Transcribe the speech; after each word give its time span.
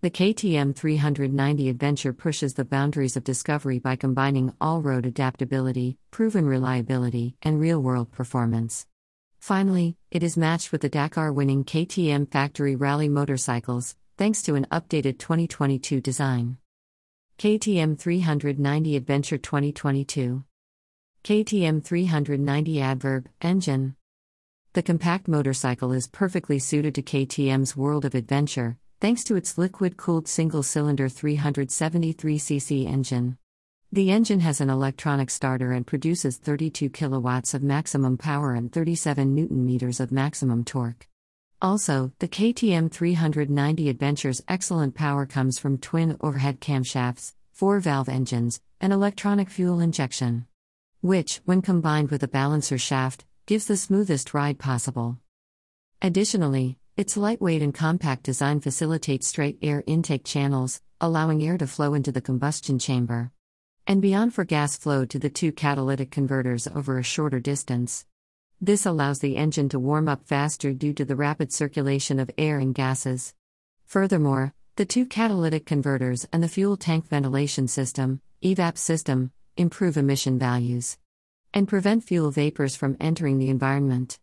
The 0.00 0.12
KTM 0.12 0.76
390 0.76 1.68
Adventure 1.68 2.12
pushes 2.12 2.54
the 2.54 2.64
boundaries 2.64 3.16
of 3.16 3.24
discovery 3.24 3.80
by 3.80 3.96
combining 3.96 4.52
all 4.60 4.80
road 4.80 5.04
adaptability, 5.04 5.98
proven 6.12 6.46
reliability, 6.46 7.34
and 7.42 7.58
real 7.58 7.82
world 7.82 8.12
performance. 8.12 8.86
Finally, 9.40 9.96
it 10.12 10.22
is 10.22 10.36
matched 10.36 10.70
with 10.70 10.82
the 10.82 10.88
Dakar 10.88 11.32
winning 11.32 11.64
KTM 11.64 12.30
Factory 12.30 12.76
Rally 12.76 13.08
motorcycles, 13.08 13.96
thanks 14.16 14.40
to 14.42 14.54
an 14.54 14.68
updated 14.70 15.18
2022 15.18 16.00
design. 16.00 16.58
KTM 17.40 17.98
390 17.98 18.94
Adventure 18.94 19.38
2022 19.38 20.44
KTM 21.24 21.82
390 21.82 22.80
Adverb 22.80 23.28
Engine 23.42 23.96
The 24.74 24.82
compact 24.84 25.26
motorcycle 25.26 25.90
is 25.90 26.06
perfectly 26.06 26.60
suited 26.60 26.94
to 26.94 27.02
KTM's 27.02 27.76
world 27.76 28.04
of 28.04 28.14
adventure, 28.14 28.78
thanks 29.00 29.22
to 29.24 29.36
its 29.36 29.56
liquid 29.56 29.96
cooled 29.96 30.26
single 30.26 30.62
cylinder 30.62 31.08
373cc 31.08 32.86
engine. 32.86 33.38
The 33.92 34.10
engine 34.10 34.40
has 34.40 34.60
an 34.60 34.70
electronic 34.70 35.30
starter 35.30 35.72
and 35.72 35.86
produces 35.86 36.36
32 36.36 36.90
kilowatts 36.90 37.54
of 37.54 37.62
maximum 37.62 38.18
power 38.18 38.54
and 38.54 38.72
37 38.72 39.34
newton 39.34 39.64
meters 39.64 40.00
of 40.00 40.10
maximum 40.10 40.64
torque. 40.64 41.06
Also, 41.62 42.12
the 42.18 42.28
KTM 42.28 42.90
390 42.90 43.88
Adventure's 43.88 44.42
excellent 44.48 44.94
power 44.94 45.26
comes 45.26 45.58
from 45.58 45.78
twin 45.78 46.16
overhead 46.20 46.60
camshafts, 46.60 47.34
four 47.52 47.80
valve 47.80 48.08
engines, 48.08 48.60
and 48.80 48.92
electronic 48.92 49.48
fuel 49.48 49.80
injection. 49.80 50.46
Which, 51.00 51.40
when 51.44 51.62
combined 51.62 52.10
with 52.10 52.22
a 52.22 52.28
balancer 52.28 52.78
shaft, 52.78 53.24
gives 53.46 53.66
the 53.66 53.76
smoothest 53.76 54.34
ride 54.34 54.58
possible. 54.58 55.18
Additionally, 56.02 56.78
its 56.98 57.16
lightweight 57.16 57.62
and 57.62 57.72
compact 57.72 58.24
design 58.24 58.58
facilitates 58.58 59.28
straight 59.28 59.56
air 59.62 59.84
intake 59.86 60.24
channels, 60.24 60.82
allowing 61.00 61.40
air 61.40 61.56
to 61.56 61.64
flow 61.64 61.94
into 61.94 62.10
the 62.10 62.20
combustion 62.20 62.76
chamber. 62.76 63.30
And 63.86 64.02
beyond 64.02 64.34
for 64.34 64.42
gas 64.42 64.76
flow 64.76 65.04
to 65.04 65.16
the 65.16 65.30
two 65.30 65.52
catalytic 65.52 66.10
converters 66.10 66.66
over 66.66 66.98
a 66.98 67.04
shorter 67.04 67.38
distance. 67.38 68.04
This 68.60 68.84
allows 68.84 69.20
the 69.20 69.36
engine 69.36 69.68
to 69.68 69.78
warm 69.78 70.08
up 70.08 70.26
faster 70.26 70.72
due 70.72 70.92
to 70.94 71.04
the 71.04 71.14
rapid 71.14 71.52
circulation 71.52 72.18
of 72.18 72.32
air 72.36 72.58
and 72.58 72.74
gases. 72.74 73.32
Furthermore, 73.86 74.52
the 74.74 74.84
two 74.84 75.06
catalytic 75.06 75.66
converters 75.66 76.26
and 76.32 76.42
the 76.42 76.48
fuel 76.48 76.76
tank 76.76 77.06
ventilation 77.06 77.68
system, 77.68 78.20
EVAP 78.42 78.76
system, 78.76 79.30
improve 79.56 79.96
emission 79.96 80.36
values 80.36 80.98
and 81.54 81.68
prevent 81.68 82.02
fuel 82.02 82.32
vapors 82.32 82.74
from 82.74 82.96
entering 82.98 83.38
the 83.38 83.50
environment 83.50 84.18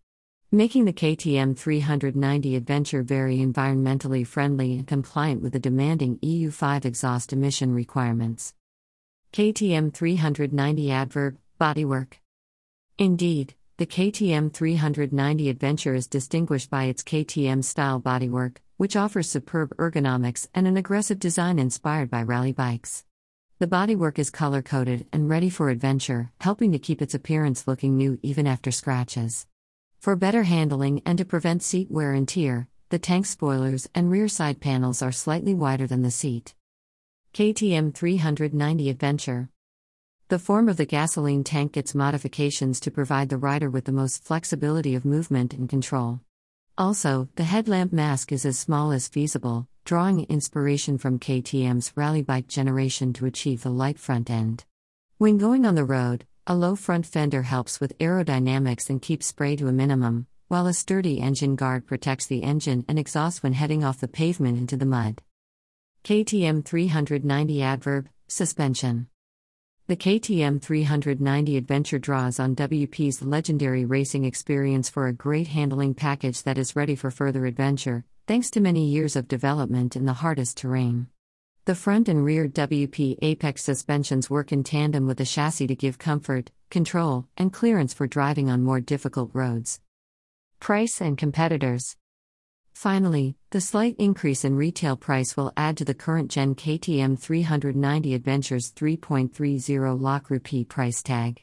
making 0.55 0.85
the 0.85 0.93
KTM 0.93 1.57
390 1.57 2.55
Adventure 2.55 3.03
very 3.03 3.39
environmentally 3.39 4.25
friendly 4.25 4.77
and 4.77 4.87
compliant 4.87 5.41
with 5.41 5.51
the 5.51 5.59
demanding 5.59 6.17
EU5 6.19 6.85
exhaust 6.85 7.33
emission 7.33 7.73
requirements. 7.73 8.53
KTM 9.33 9.93
390 9.93 10.91
Adverb 10.91 11.37
Bodywork 11.59 12.13
Indeed, 12.97 13.55
the 13.77 13.85
KTM 13.85 14.53
390 14.53 15.49
Adventure 15.49 15.93
is 15.93 16.07
distinguished 16.07 16.69
by 16.69 16.85
its 16.85 17.03
KTM 17.03 17.61
style 17.61 17.99
bodywork, 17.99 18.57
which 18.77 18.95
offers 18.95 19.29
superb 19.29 19.75
ergonomics 19.75 20.47
and 20.53 20.67
an 20.67 20.77
aggressive 20.77 21.19
design 21.19 21.59
inspired 21.59 22.09
by 22.09 22.23
rally 22.23 22.53
bikes. 22.53 23.03
The 23.59 23.67
bodywork 23.67 24.17
is 24.19 24.29
color 24.29 24.61
coded 24.61 25.05
and 25.11 25.27
ready 25.27 25.49
for 25.49 25.69
adventure, 25.69 26.31
helping 26.39 26.71
to 26.71 26.79
keep 26.79 27.01
its 27.01 27.13
appearance 27.13 27.67
looking 27.67 27.97
new 27.97 28.19
even 28.21 28.47
after 28.47 28.71
scratches. 28.71 29.47
For 30.05 30.15
better 30.15 30.43
handling 30.43 31.01
and 31.03 31.17
to 31.17 31.25
prevent 31.25 31.63
seat 31.63 31.89
wear 31.89 32.13
and 32.13 32.27
tear, 32.27 32.67
the 32.89 32.99
tank 32.99 33.25
spoilers 33.25 33.89
and 33.95 34.11
rear 34.11 34.27
side 34.27 34.61
panels 34.61 35.01
are 35.01 35.11
slightly 35.11 35.55
wider 35.55 35.87
than 35.87 36.03
the 36.03 36.11
seat. 36.11 36.53
KTM 37.33 37.91
390 37.91 38.87
Adventure 38.91 39.49
The 40.27 40.37
form 40.37 40.69
of 40.69 40.77
the 40.77 40.85
gasoline 40.85 41.43
tank 41.43 41.71
gets 41.71 41.95
modifications 41.95 42.79
to 42.81 42.91
provide 42.91 43.29
the 43.29 43.39
rider 43.39 43.67
with 43.67 43.85
the 43.85 43.91
most 43.91 44.23
flexibility 44.23 44.93
of 44.93 45.05
movement 45.05 45.55
and 45.55 45.67
control. 45.67 46.19
Also, 46.77 47.27
the 47.35 47.43
headlamp 47.43 47.91
mask 47.91 48.31
is 48.31 48.45
as 48.45 48.59
small 48.59 48.91
as 48.91 49.07
feasible, 49.07 49.67
drawing 49.85 50.23
inspiration 50.25 50.99
from 50.99 51.17
KTM's 51.17 51.91
rally 51.95 52.21
bike 52.21 52.47
generation 52.47 53.11
to 53.13 53.25
achieve 53.25 53.63
the 53.63 53.71
light 53.71 53.97
front 53.97 54.29
end. 54.29 54.65
When 55.17 55.39
going 55.39 55.65
on 55.65 55.73
the 55.73 55.83
road, 55.83 56.27
a 56.47 56.55
low 56.55 56.75
front 56.75 57.07
fender 57.07 57.41
helps 57.41 57.79
with 57.79 57.97
aerodynamics 57.97 58.87
and 58.91 59.01
keeps 59.01 59.25
spray 59.25 59.55
to 59.55 59.67
a 59.67 59.71
minimum, 59.71 60.27
while 60.47 60.67
a 60.67 60.73
sturdy 60.73 61.19
engine 61.19 61.55
guard 61.55 61.87
protects 61.87 62.27
the 62.27 62.43
engine 62.43 62.85
and 62.87 62.99
exhaust 62.99 63.41
when 63.41 63.53
heading 63.53 63.83
off 63.83 63.99
the 63.99 64.07
pavement 64.07 64.59
into 64.59 64.77
the 64.77 64.85
mud. 64.85 65.21
KTM 66.03 66.63
390 66.63 67.63
Adverb 67.63 68.09
Suspension 68.27 69.07
The 69.87 69.95
KTM 69.95 70.61
390 70.61 71.57
Adventure 71.57 71.97
draws 71.97 72.39
on 72.39 72.55
WP's 72.55 73.23
legendary 73.23 73.83
racing 73.83 74.25
experience 74.25 74.87
for 74.87 75.07
a 75.07 75.13
great 75.13 75.47
handling 75.47 75.95
package 75.95 76.43
that 76.43 76.59
is 76.59 76.75
ready 76.75 76.95
for 76.95 77.09
further 77.09 77.47
adventure, 77.47 78.05
thanks 78.27 78.51
to 78.51 78.59
many 78.61 78.85
years 78.85 79.15
of 79.15 79.27
development 79.27 79.95
in 79.95 80.05
the 80.05 80.13
hardest 80.13 80.57
terrain. 80.57 81.07
The 81.65 81.73
front 81.73 82.07
and 82.09 82.23
rear 82.23 82.47
WP 82.47 83.17
Apex 83.23 83.63
suspensions 83.63 84.29
work 84.29 84.51
in 84.51 84.63
tandem 84.63 85.07
with 85.07 85.17
the 85.17 85.25
chassis 85.25 85.65
to 85.65 85.75
give 85.75 85.97
comfort, 85.97 86.51
control, 86.69 87.25
and 87.37 87.51
clearance 87.51 87.91
for 87.91 88.05
driving 88.05 88.51
on 88.51 88.61
more 88.61 88.79
difficult 88.79 89.31
roads. 89.33 89.79
Price 90.59 91.01
and 91.01 91.17
competitors. 91.17 91.97
Finally, 92.71 93.35
the 93.49 93.61
slight 93.61 93.95
increase 93.97 94.45
in 94.45 94.55
retail 94.55 94.95
price 94.95 95.35
will 95.35 95.51
add 95.57 95.75
to 95.77 95.85
the 95.85 95.95
current 95.95 96.29
gen 96.29 96.53
KTM 96.53 97.17
390 97.17 98.13
Adventure's 98.13 98.71
3.30 98.71 99.99
lakh 99.99 100.29
rupee 100.29 100.65
price 100.65 101.01
tag. 101.01 101.41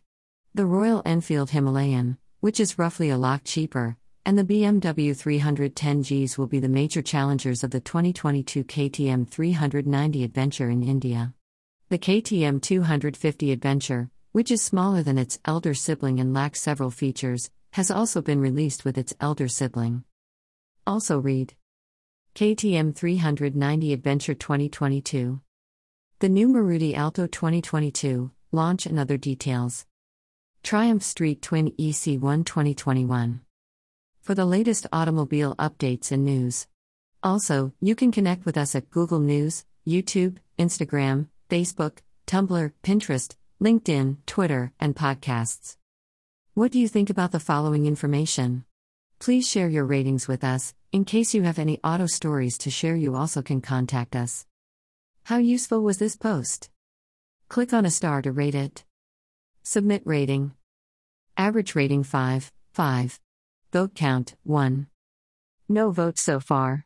The 0.54 0.66
Royal 0.66 1.02
Enfield 1.04 1.50
Himalayan, 1.50 2.16
which 2.38 2.60
is 2.60 2.78
roughly 2.78 3.10
a 3.10 3.18
lakh 3.18 3.42
cheaper, 3.42 3.96
and 4.24 4.38
the 4.38 4.44
BMW 4.44 5.10
310Gs 5.10 6.38
will 6.38 6.46
be 6.46 6.60
the 6.60 6.68
major 6.68 7.02
challengers 7.02 7.64
of 7.64 7.72
the 7.72 7.80
2022 7.80 8.62
KTM 8.64 9.28
390 9.28 10.24
Adventure 10.24 10.70
in 10.70 10.82
India. 10.82 11.34
The 11.88 11.98
KTM 11.98 12.62
250 12.62 13.50
Adventure, 13.50 14.10
which 14.30 14.52
is 14.52 14.62
smaller 14.62 15.02
than 15.02 15.18
its 15.18 15.40
elder 15.44 15.74
sibling 15.74 16.20
and 16.20 16.32
lacks 16.32 16.60
several 16.60 16.90
features, 16.90 17.50
has 17.72 17.90
also 17.90 18.22
been 18.22 18.40
released 18.40 18.84
with 18.84 18.96
its 18.96 19.12
elder 19.20 19.48
sibling. 19.48 20.04
Also 20.86 21.18
read 21.18 21.54
KTM 22.36 22.94
390 22.94 23.92
Adventure 23.92 24.34
2022. 24.34 25.40
The 26.20 26.28
new 26.28 26.48
Maruti 26.48 26.94
Alto 26.94 27.26
2022, 27.26 28.30
launch 28.52 28.86
and 28.86 29.00
other 29.00 29.16
details. 29.16 29.84
Triumph 30.62 31.02
Street 31.02 31.42
Twin 31.42 31.72
EC1 31.72 32.46
2021 32.46 33.40
for 34.22 34.34
the 34.36 34.44
latest 34.44 34.86
automobile 34.92 35.56
updates 35.56 36.12
and 36.12 36.24
news. 36.24 36.68
Also, 37.22 37.72
you 37.80 37.94
can 37.94 38.12
connect 38.12 38.46
with 38.46 38.56
us 38.56 38.74
at 38.74 38.90
Google 38.90 39.18
News, 39.18 39.64
YouTube, 39.86 40.36
Instagram, 40.58 41.26
Facebook, 41.50 41.98
Tumblr, 42.26 42.72
Pinterest, 42.84 43.34
LinkedIn, 43.60 44.16
Twitter, 44.26 44.72
and 44.80 44.94
podcasts. 44.94 45.76
What 46.54 46.70
do 46.70 46.78
you 46.78 46.86
think 46.88 47.10
about 47.10 47.32
the 47.32 47.40
following 47.40 47.86
information? 47.86 48.64
Please 49.18 49.48
share 49.48 49.68
your 49.68 49.84
ratings 49.84 50.28
with 50.28 50.44
us. 50.44 50.74
In 50.92 51.04
case 51.04 51.34
you 51.34 51.42
have 51.42 51.58
any 51.58 51.80
auto 51.82 52.06
stories 52.06 52.58
to 52.58 52.70
share, 52.70 52.96
you 52.96 53.16
also 53.16 53.42
can 53.42 53.60
contact 53.60 54.14
us. 54.14 54.46
How 55.24 55.38
useful 55.38 55.82
was 55.82 55.98
this 55.98 56.16
post? 56.16 56.70
Click 57.48 57.72
on 57.72 57.84
a 57.84 57.90
star 57.90 58.22
to 58.22 58.32
rate 58.32 58.54
it. 58.54 58.84
Submit 59.62 60.02
rating. 60.04 60.52
Average 61.36 61.74
rating 61.74 62.04
5, 62.04 62.52
5. 62.72 63.20
Vote 63.72 63.94
count 63.94 64.34
1. 64.42 64.86
No 65.70 65.90
votes 65.90 66.20
so 66.20 66.40
far. 66.40 66.84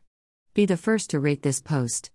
Be 0.53 0.65
the 0.65 0.77
first 0.77 1.09
to 1.09 1.19
rate 1.19 1.43
this 1.43 1.59
post. 1.59 2.11